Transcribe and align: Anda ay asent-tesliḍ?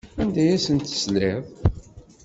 Anda 0.21 0.39
ay 0.41 0.51
asent-tesliḍ? 0.55 1.43